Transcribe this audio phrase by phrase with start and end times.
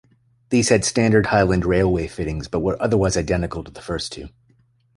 [0.49, 4.29] These had standard Highland Railway fittings but were otherwise identical to the first two.